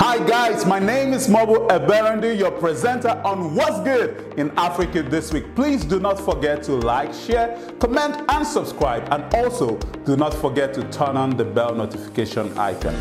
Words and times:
Hi 0.00 0.24
guys, 0.24 0.64
my 0.64 0.78
name 0.78 1.12
is 1.12 1.26
Mobo 1.26 1.66
Eberendi, 1.70 2.38
your 2.38 2.52
presenter 2.52 3.20
on 3.24 3.56
What's 3.56 3.80
Good 3.80 4.32
in 4.38 4.56
Africa 4.56 5.02
this 5.02 5.32
week. 5.32 5.56
Please 5.56 5.84
do 5.84 5.98
not 5.98 6.20
forget 6.20 6.62
to 6.64 6.74
like, 6.76 7.12
share, 7.12 7.58
comment 7.80 8.24
and 8.28 8.46
subscribe 8.46 9.08
and 9.10 9.24
also 9.34 9.76
do 10.06 10.16
not 10.16 10.32
forget 10.34 10.72
to 10.74 10.84
turn 10.90 11.16
on 11.16 11.36
the 11.36 11.44
bell 11.44 11.74
notification 11.74 12.56
icon. 12.56 12.94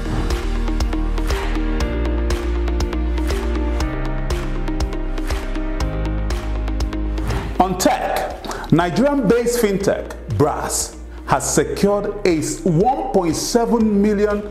On 7.60 7.78
tech, 7.78 8.72
Nigerian-based 8.72 9.62
fintech 9.62 10.36
Brass 10.36 10.98
has 11.28 11.54
secured 11.54 12.06
a 12.26 12.40
$1.7 12.40 13.82
million 13.84 14.42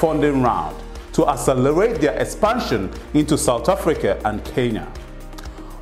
funding 0.00 0.42
round 0.42 0.81
to 1.12 1.28
accelerate 1.28 2.00
their 2.00 2.18
expansion 2.18 2.90
into 3.14 3.36
South 3.36 3.68
Africa 3.68 4.20
and 4.24 4.44
Kenya. 4.44 4.90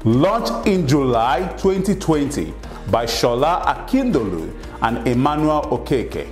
Launched 0.04 0.66
in 0.66 0.86
July 0.86 1.46
2020 1.58 2.54
by 2.90 3.04
Shola 3.04 3.62
Akindolu 3.64 4.52
and 4.82 5.06
Emmanuel 5.06 5.62
Okeke, 5.70 6.26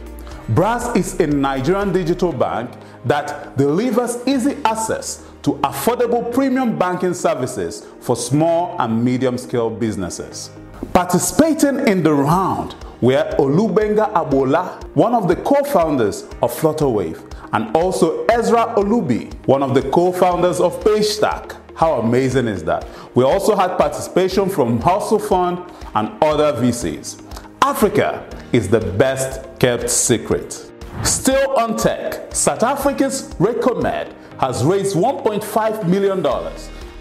Brass 0.50 0.96
is 0.96 1.20
a 1.20 1.26
Nigerian 1.26 1.92
digital 1.92 2.32
bank 2.32 2.70
that 3.04 3.56
delivers 3.58 4.16
easy 4.26 4.56
access 4.64 5.26
to 5.42 5.52
affordable 5.62 6.32
premium 6.32 6.78
banking 6.78 7.12
services 7.12 7.86
for 8.00 8.16
small 8.16 8.74
and 8.80 9.04
medium 9.04 9.36
scale 9.36 9.68
businesses. 9.68 10.50
Participating 10.94 11.86
in 11.86 12.02
the 12.02 12.12
round 12.12 12.74
were 13.02 13.28
Olugbenga 13.38 14.12
Agboola, 14.14 14.82
one 14.94 15.14
of 15.14 15.28
the 15.28 15.36
co-founders 15.36 16.22
of 16.42 16.50
Flutterwave, 16.52 17.27
and 17.52 17.74
also 17.76 18.24
Ezra 18.26 18.74
Olubi, 18.76 19.32
one 19.46 19.62
of 19.62 19.74
the 19.74 19.82
co-founders 19.90 20.60
of 20.60 20.78
Paystack. 20.84 21.56
How 21.74 22.00
amazing 22.00 22.48
is 22.48 22.64
that? 22.64 22.88
We 23.14 23.24
also 23.24 23.54
had 23.56 23.76
participation 23.78 24.48
from 24.48 24.80
Hustle 24.80 25.18
Fund 25.18 25.70
and 25.94 26.10
other 26.22 26.52
VCs. 26.60 27.22
Africa 27.62 28.28
is 28.52 28.68
the 28.68 28.80
best 28.80 29.46
kept 29.58 29.88
secret. 29.90 30.70
Still 31.04 31.56
on 31.56 31.76
tech, 31.76 32.34
South 32.34 32.62
Africa's 32.62 33.32
Recomed 33.38 34.12
has 34.40 34.64
raised 34.64 34.96
$1.5 34.96 35.88
million 35.88 36.24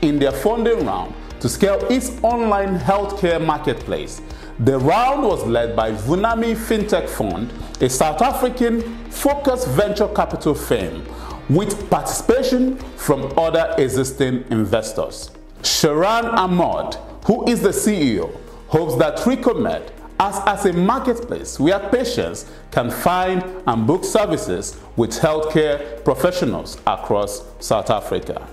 in 0.01 0.19
their 0.19 0.31
funding 0.31 0.85
round 0.85 1.13
to 1.39 1.49
scale 1.49 1.79
its 1.89 2.11
online 2.23 2.79
healthcare 2.79 3.43
marketplace. 3.43 4.21
The 4.59 4.79
round 4.79 5.21
was 5.21 5.45
led 5.45 5.75
by 5.75 5.91
Vunani 5.91 6.55
FinTech 6.55 7.07
Fund, 7.07 7.53
a 7.79 7.87
South 7.87 8.23
African 8.23 8.81
focused 9.11 9.67
venture 9.67 10.07
capital 10.07 10.55
firm 10.55 11.05
with 11.47 11.87
participation 11.91 12.75
from 12.95 13.37
other 13.37 13.75
existing 13.77 14.45
investors. 14.49 15.29
Sharan 15.61 16.33
Ahmad, 16.33 16.95
who 17.25 17.47
is 17.47 17.61
the 17.61 17.69
CEO, 17.69 18.35
hopes 18.69 18.95
that 18.95 19.17
Recomed 19.19 19.91
as, 20.19 20.41
as 20.47 20.65
a 20.65 20.73
marketplace 20.73 21.59
where 21.59 21.79
patients 21.89 22.49
can 22.71 22.89
find 22.89 23.43
and 23.67 23.85
book 23.85 24.03
services 24.03 24.79
with 24.95 25.11
healthcare 25.11 26.03
professionals 26.03 26.77
across 26.87 27.43
South 27.59 27.91
Africa. 27.91 28.47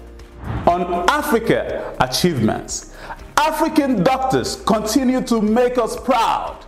On 0.66 1.08
Africa 1.08 1.96
achievements, 1.98 2.93
African 3.46 4.02
doctors 4.02 4.56
continue 4.64 5.20
to 5.20 5.42
make 5.42 5.76
us 5.76 6.00
proud. 6.00 6.64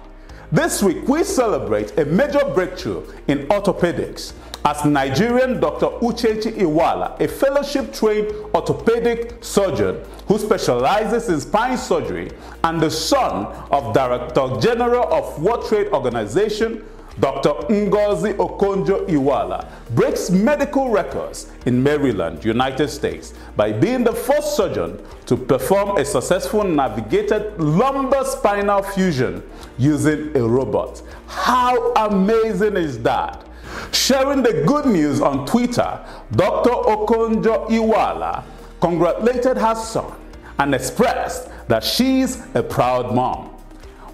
This 0.52 0.82
week, 0.82 1.08
we 1.08 1.24
celebrate 1.24 1.98
a 1.98 2.04
major 2.04 2.44
breakthrough 2.54 3.02
in 3.28 3.46
orthopedics 3.46 4.34
as 4.66 4.84
Nigerian 4.84 5.58
Dr. 5.58 5.86
Uchechi 6.00 6.52
Iweala, 6.58 7.18
a 7.18 7.28
fellowship 7.28 7.94
trained 7.94 8.30
orthopedic 8.54 9.42
surgeon 9.42 10.04
who 10.28 10.36
specializes 10.38 11.30
in 11.30 11.40
spine 11.40 11.78
surgery 11.78 12.30
and 12.64 12.78
the 12.78 12.90
son 12.90 13.46
of 13.70 13.94
Director 13.94 14.60
General 14.60 15.10
of 15.10 15.42
World 15.42 15.66
Trade 15.66 15.86
Organization 15.94 16.84
Dr. 17.18 17.50
Ngozi 17.68 18.34
Okonjo 18.34 19.06
Iweala 19.08 19.66
breaks 19.94 20.28
medical 20.28 20.90
records 20.90 21.50
in 21.64 21.82
Maryland, 21.82 22.44
United 22.44 22.88
States 22.88 23.32
by 23.56 23.72
being 23.72 24.04
the 24.04 24.12
first 24.12 24.54
surgeon 24.54 25.00
to 25.24 25.36
perform 25.36 25.96
a 25.96 26.04
successful 26.04 26.62
navigated 26.62 27.58
lumbar 27.58 28.24
spinal 28.26 28.82
fusion 28.82 29.42
using 29.78 30.36
a 30.36 30.42
robot. 30.46 31.00
How 31.26 31.92
amazing 31.94 32.76
is 32.76 32.98
that? 33.02 33.46
Sharing 33.92 34.42
the 34.42 34.64
good 34.66 34.84
news 34.84 35.22
on 35.22 35.46
Twitter, 35.46 36.04
Dr. 36.32 36.70
Okonjo 36.70 37.68
Iweala 37.70 38.44
congratulated 38.80 39.56
her 39.56 39.74
son 39.74 40.12
and 40.58 40.74
expressed 40.74 41.48
that 41.68 41.82
she's 41.82 42.42
a 42.54 42.62
proud 42.62 43.14
mom. 43.14 43.55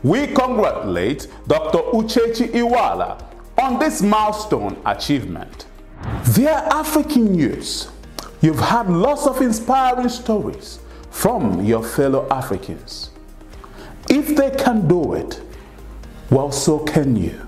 We 0.02 0.26
congratulate 0.26 1.28
Dr. 1.46 1.78
Uchechi 1.78 2.48
Iweala 2.52 3.22
on 3.60 3.78
this 3.78 4.02
milestone 4.02 4.80
achievement. 4.84 5.66
Dear 6.34 6.50
African 6.72 7.32
news, 7.32 7.88
you've 8.40 8.58
had 8.58 8.90
lots 8.90 9.26
of 9.26 9.40
inspiring 9.40 10.08
stories 10.08 10.80
from 11.10 11.64
your 11.64 11.84
fellow 11.84 12.26
Africans. 12.30 13.10
If 14.10 14.34
they 14.36 14.50
can 14.50 14.88
do 14.88 15.14
it, 15.14 15.40
well, 16.30 16.50
so 16.50 16.80
can 16.80 17.14
you. 17.14 17.38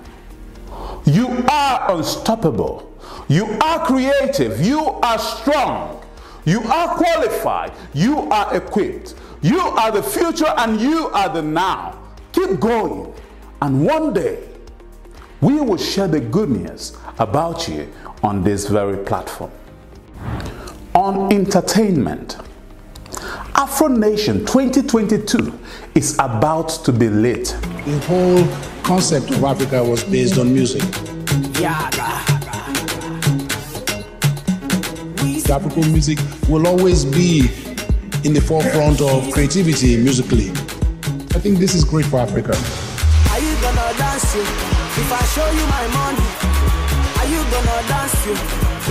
You 1.06 1.44
are 1.50 1.96
unstoppable. 1.96 2.92
You 3.28 3.46
are 3.60 3.84
creative. 3.84 4.60
You 4.64 4.80
are 4.80 5.18
strong. 5.18 6.04
You 6.44 6.60
are 6.60 6.96
qualified. 6.96 7.72
You 7.94 8.30
are 8.30 8.54
equipped. 8.54 9.14
You 9.42 9.58
are 9.58 9.90
the 9.90 10.02
future 10.02 10.52
and 10.58 10.80
you 10.80 11.08
are 11.08 11.28
the 11.28 11.42
now. 11.42 12.03
Keep 12.46 12.60
going. 12.60 13.14
And 13.62 13.86
one 13.86 14.12
day, 14.12 14.46
we 15.40 15.60
will 15.60 15.78
share 15.78 16.08
the 16.08 16.20
good 16.20 16.50
news 16.50 16.94
about 17.18 17.68
you 17.68 17.90
on 18.22 18.42
this 18.44 18.68
very 18.68 19.02
platform. 19.02 19.50
On 20.94 21.32
entertainment, 21.32 22.36
Afro 23.54 23.88
Nation 23.88 24.40
2022 24.40 25.58
is 25.94 26.14
about 26.18 26.68
to 26.84 26.92
be 26.92 27.08
lit. 27.08 27.56
The 27.86 27.98
whole 28.06 28.82
concept 28.82 29.30
of 29.30 29.42
Africa 29.42 29.82
was 29.82 30.04
based 30.04 30.36
on 30.38 30.52
music. 30.52 30.82
African 35.50 35.92
music 35.92 36.18
will 36.48 36.66
always 36.66 37.04
be 37.04 37.48
in 38.24 38.32
the 38.34 38.40
forefront 38.40 39.00
of 39.00 39.30
creativity 39.32 39.96
musically. 39.96 40.50
I 41.34 41.40
think 41.40 41.58
this 41.58 41.74
is 41.74 41.82
great 41.84 42.06
for 42.06 42.20
Africa. 42.20 42.54
Are 42.54 43.42
you 43.42 43.54
gonna 43.58 43.90
dance 43.98 44.34
you 44.38 44.46
if 45.02 45.10
I 45.10 45.22
show 45.34 45.48
you 45.50 45.66
my 45.66 45.84
money? 45.90 46.28
Are 47.18 47.26
you 47.26 47.42
gonna 47.50 47.78
dance 47.90 48.14
you 48.22 48.38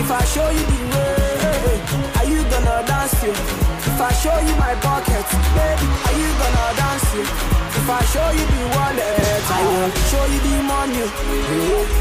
if 0.04 0.12
I 0.12 0.20
show 0.28 0.50
you 0.52 0.60
the 0.60 0.82
way? 0.92 1.80
Are 2.20 2.28
you 2.28 2.44
gonna 2.52 2.84
dance 2.84 3.16
you 3.24 3.32
if 3.32 3.96
I 3.96 4.12
show 4.20 4.36
you 4.44 4.54
my? 4.60 4.76
Baby, 4.76 5.88
are 6.04 6.16
you 6.20 6.30
gonna 6.36 6.66
dance 6.76 7.08
you 7.16 7.24
if 7.24 7.88
I 7.90 8.02
show 8.12 8.28
you 8.36 8.46
the 8.52 8.62
wallet? 8.76 9.44
I 9.48 9.60
will 9.64 9.90
show 10.12 10.26
you 10.28 10.40
the 10.44 10.56
money. 10.68 11.00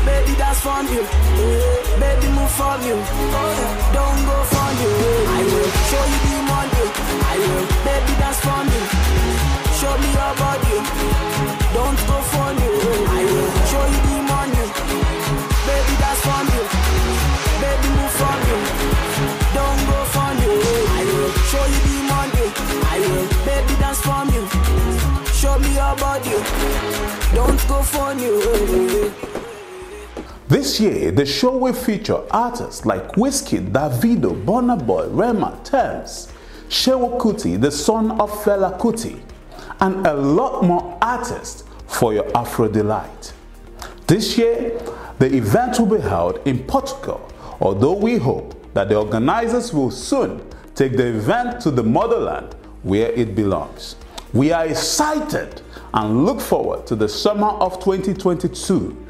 Baby, 0.03 0.34
that's 0.34 0.59
from 0.59 0.91
you. 0.91 1.06
Baby, 2.03 2.26
move 2.34 2.50
from 2.50 2.82
you. 2.82 2.98
Don't 3.94 4.20
go 4.26 4.36
from 4.50 4.72
you. 4.82 5.31
You. 27.72 28.42
Eh? 28.42 29.10
This 30.47 30.78
year, 30.78 31.10
the 31.10 31.24
show 31.24 31.57
will 31.57 31.72
feature 31.72 32.21
artists 32.30 32.84
like 32.84 33.13
Wizkid, 33.13 33.72
Davido, 33.72 34.45
Burna 34.45 34.77
Boy, 34.86 35.09
Rema, 35.09 35.59
Tems, 35.65 36.30
Seun 36.69 37.19
Kuti, 37.19 37.59
the 37.59 37.71
son 37.71 38.10
of 38.21 38.30
Fela 38.30 38.78
Kuti, 38.78 39.19
and 39.80 40.07
a 40.07 40.13
lot 40.13 40.63
more 40.63 40.98
artists 41.01 41.65
for 41.86 42.13
your 42.13 42.30
Afro 42.36 42.69
delight. 42.69 43.33
This 44.07 44.36
year, 44.36 44.78
the 45.18 45.34
event 45.34 45.78
will 45.80 45.97
be 45.97 46.03
held 46.03 46.47
in 46.47 46.59
Portugal, 46.65 47.33
although 47.63 47.95
we 47.95 48.18
hope 48.18 48.75
that 48.75 48.91
the 48.91 48.97
organizers 48.97 49.72
will 49.72 49.91
soon 49.91 50.42
take 50.75 50.98
the 50.98 51.07
event 51.07 51.63
to 51.63 51.71
the 51.71 51.83
motherland 51.83 52.54
where 52.83 53.10
it 53.13 53.34
belongs. 53.34 53.97
We 54.32 54.52
are 54.52 54.66
excited 54.66 55.60
and 55.92 56.24
look 56.24 56.40
forward 56.40 56.86
to 56.86 56.96
the 56.96 57.08
summer 57.08 57.48
of 57.48 57.80
2022 57.80 59.06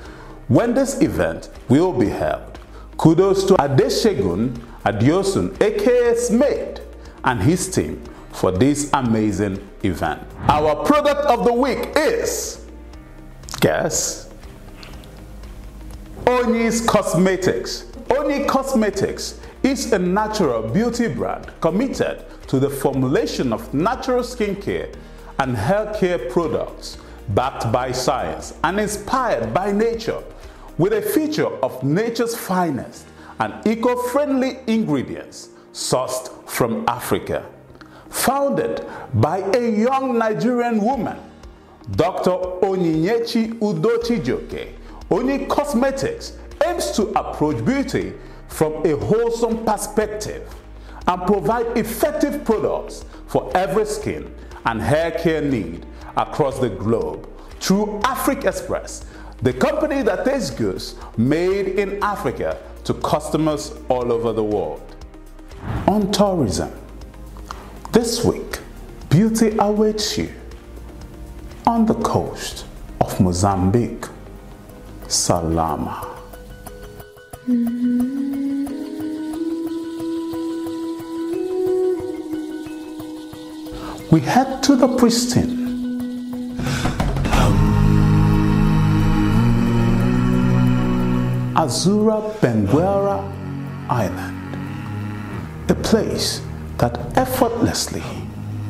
when 0.49 0.75
this 0.75 1.01
event 1.01 1.49
will 1.69 1.93
be 1.93 2.09
held. 2.09 2.59
Kudos 2.99 3.45
to 3.45 3.55
Adesegun 3.55 4.59
Adeosun, 4.85 5.61
aka 5.63 6.15
Smade, 6.15 6.81
and 7.25 7.41
his 7.41 7.71
team 7.71 8.03
for 8.33 8.51
this 8.51 8.91
amazing 8.95 9.59
event. 9.85 10.21
Our 10.49 10.85
product 10.85 11.21
of 11.27 11.45
the 11.45 11.53
week 11.53 11.91
is, 11.97 12.65
guess, 13.61 14.29
Oni's 16.27 16.85
Cosmetics. 16.85 17.87
Oni 18.11 18.45
Cosmetics 18.45 19.39
is 19.63 19.93
a 19.93 19.99
natural 19.99 20.69
beauty 20.69 21.07
brand 21.07 21.53
committed 21.61 22.25
to 22.49 22.59
the 22.59 22.69
formulation 22.69 23.53
of 23.53 23.73
natural 23.73 24.23
skincare 24.23 24.93
and 25.43 25.57
healthcare 25.57 26.31
products 26.31 26.99
backed 27.31 27.73
by 27.73 27.91
science 27.91 28.55
and 28.63 28.79
inspired 28.79 29.53
by 29.53 29.73
nature 29.73 30.23
with 30.79 30.93
a 30.93 31.03
feature 31.03 31.49
of 31.65 31.83
nature's 31.83 32.37
finest 32.37 33.05
and 33.41 33.53
eco-friendly 33.67 34.59
ingredients 34.69 35.49
sourced 35.73 36.31
from 36.49 36.85
Africa. 36.87 37.45
Founded 38.09 38.87
by 39.15 39.39
a 39.57 39.69
young 39.69 40.17
Nigerian 40.17 40.81
woman, 40.81 41.19
Dr. 41.97 42.39
Onyinyechi 42.63 43.59
Udochijoke, 43.59 44.75
Oni 45.11 45.47
Cosmetics 45.47 46.37
aims 46.65 46.93
to 46.93 47.09
approach 47.19 47.65
beauty 47.65 48.13
from 48.47 48.87
a 48.87 48.97
wholesome 48.97 49.65
perspective 49.65 50.55
and 51.07 51.27
provide 51.27 51.67
effective 51.77 52.45
products 52.45 53.05
for 53.27 53.51
every 53.57 53.87
skin 53.87 54.33
and 54.67 54.81
hair 54.81 55.11
care 55.11 55.43
need 55.43 55.87
across 56.17 56.59
the 56.59 56.69
globe 56.69 57.29
through 57.61 58.01
AfricExpress, 58.05 59.05
the 59.41 59.53
company 59.53 60.03
that 60.03 60.25
takes 60.25 60.51
goods 60.51 60.95
made 61.17 61.69
in 61.69 62.03
Africa 62.03 62.59
to 62.85 62.95
customers 62.95 63.73
all 63.89 64.13
over 64.13 64.33
the 64.33 64.45
world. 64.45 64.83
On 65.87 66.11
tourism, 66.13 66.73
this 67.93 68.25
week, 68.25 68.59
beauty 69.11 69.57
awaits 69.59 70.19
you 70.19 70.33
on 71.67 71.87
the 71.87 71.95
coast 71.95 72.67
of 73.01 73.19
Mozambique. 73.21 74.07
Salama. 75.13 76.09
Mm-hmm. 77.47 78.42
We 84.13 84.21
head 84.21 84.63
to 84.65 84.77
the 84.77 84.89
pristine. 84.89 85.57
Azura 91.57 92.21
Benguerra 92.41 93.25
Island, 93.89 94.57
a 95.71 95.75
place 95.77 96.43
that 96.77 97.17
effortlessly 97.17 98.03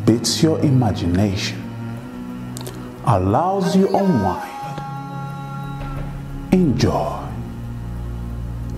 beats 0.07 0.45
your 0.45 0.61
imagination, 0.61 1.59
allows 3.07 3.75
you 3.75 3.89
unwind, 3.89 4.79
enjoy, 6.53 7.19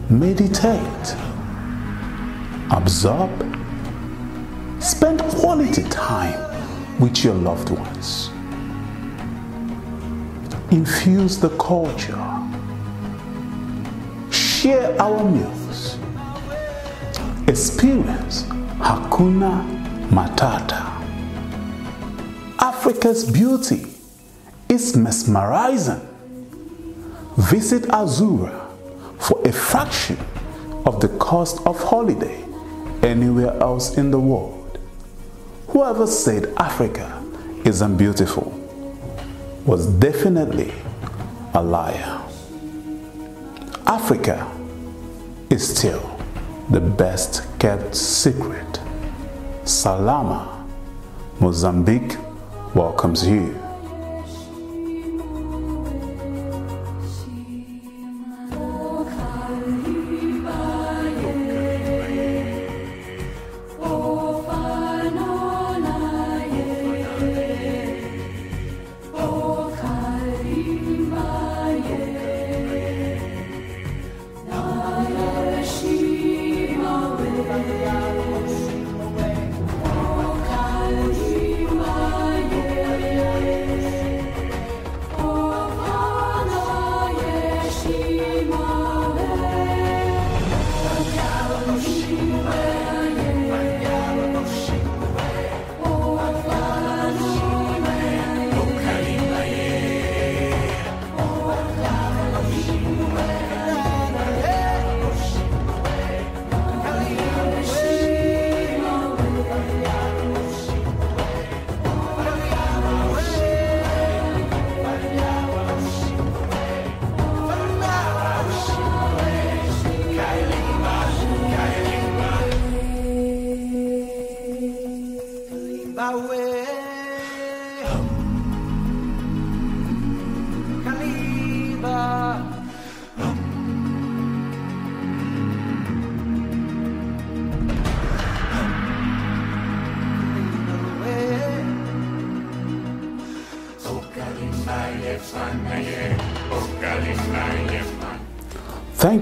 meditate, 0.08 1.14
absorb, 2.70 3.30
spend 4.80 5.20
quality 5.24 5.82
time 5.90 6.53
with 6.98 7.24
your 7.24 7.34
loved 7.34 7.70
ones, 7.70 8.30
infuse 10.70 11.38
the 11.38 11.50
culture 11.58 12.34
share 14.64 14.98
our 14.98 15.22
meals, 15.30 15.98
experience 17.46 18.44
Hakuna 18.80 19.62
Matata. 20.08 20.80
Africa's 22.58 23.30
beauty 23.30 23.84
is 24.70 24.96
mesmerizing. 24.96 26.00
Visit 27.36 27.82
Azura 27.90 28.58
for 29.20 29.38
a 29.46 29.52
fraction 29.52 30.16
of 30.86 31.02
the 31.02 31.08
cost 31.18 31.60
of 31.66 31.78
holiday 31.78 32.42
anywhere 33.02 33.52
else 33.60 33.98
in 33.98 34.10
the 34.10 34.18
world. 34.18 34.63
Whoever 35.74 36.06
said 36.06 36.54
Africa 36.56 37.20
isn't 37.64 37.96
beautiful 37.96 38.52
was 39.66 39.88
definitely 39.88 40.72
a 41.52 41.60
liar. 41.60 42.20
Africa 43.84 44.48
is 45.50 45.76
still 45.76 46.16
the 46.70 46.80
best 46.80 47.42
kept 47.58 47.96
secret. 47.96 48.78
Salama, 49.64 50.64
Mozambique 51.40 52.18
welcomes 52.76 53.26
you. 53.26 53.63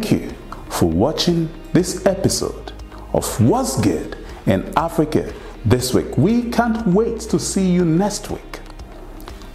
Thank 0.03 0.21
you 0.21 0.35
for 0.69 0.87
watching 0.87 1.49
this 1.73 2.05
episode 2.07 2.73
of 3.13 3.41
What's 3.41 3.81
Good 3.81 4.19
in 4.47 4.73
Africa 4.77 5.33
this 5.65 5.95
week. 5.95 6.19
We 6.19 6.51
can't 6.51 6.85
wait 6.89 7.21
to 7.21 7.39
see 7.39 7.71
you 7.71 7.85
next 7.85 8.29
week 8.29 8.59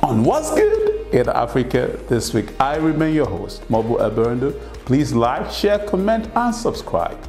on 0.01 0.23
What's 0.23 0.55
Good 0.55 1.13
in 1.13 1.27
Africa 1.27 1.99
this 2.07 2.33
week. 2.33 2.53
I 2.61 2.77
remain 2.77 3.13
your 3.13 3.25
host, 3.25 3.61
Mobu 3.69 3.99
Eberendo. 3.99 4.57
Please 4.85 5.11
like, 5.11 5.51
share, 5.51 5.79
comment, 5.79 6.29
and 6.33 6.55
subscribe. 6.55 7.19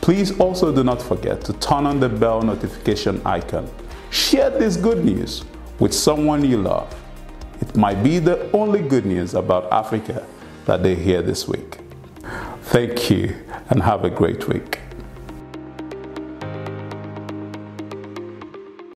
Please 0.00 0.40
also 0.40 0.74
do 0.74 0.82
not 0.82 1.02
forget 1.02 1.42
to 1.44 1.52
turn 1.52 1.84
on 1.84 2.00
the 2.00 2.08
bell 2.08 2.40
notification 2.40 3.20
icon. 3.26 3.70
Share 4.08 4.48
this 4.48 4.78
good 4.78 5.04
news 5.04 5.44
with 5.80 5.92
someone 5.92 6.42
you 6.42 6.56
love. 6.62 6.88
It 7.60 7.76
might 7.76 8.02
be 8.02 8.20
the 8.20 8.50
only 8.52 8.80
good 8.80 9.04
news 9.04 9.34
about 9.34 9.70
Africa 9.70 10.26
that 10.64 10.82
they 10.82 10.94
hear 10.94 11.20
this 11.20 11.46
week. 11.46 11.63
Thank 12.74 13.08
you 13.08 13.36
and 13.70 13.84
have 13.84 14.04
a 14.04 14.10
great 14.10 14.48
week. 14.48 14.83